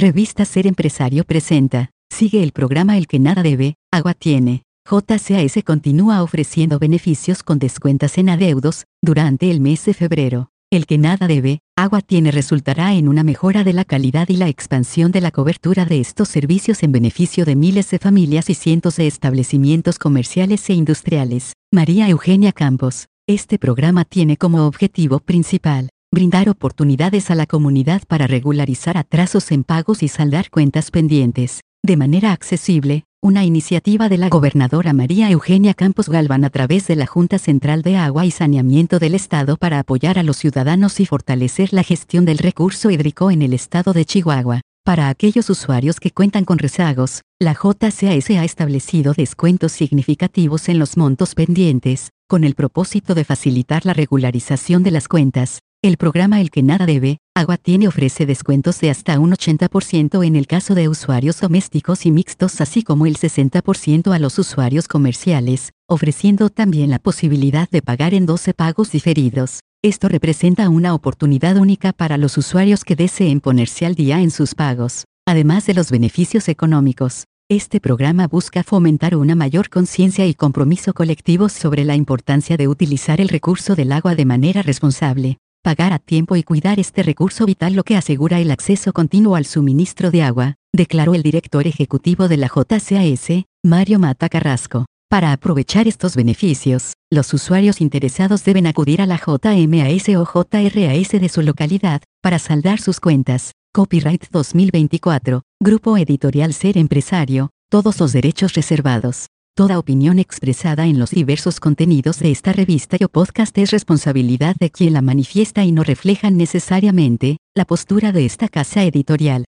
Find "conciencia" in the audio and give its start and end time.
79.70-80.26